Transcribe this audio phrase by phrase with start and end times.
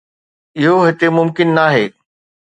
[0.61, 1.85] اهو هتي ممڪن ناهي.